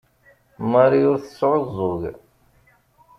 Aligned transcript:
Marie 0.71 1.05
ur 1.11 1.19
tesɛuẓẓug. 1.19 2.01